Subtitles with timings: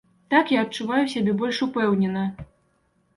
[0.33, 2.23] Так я адчуваю сябе больш упэўнена.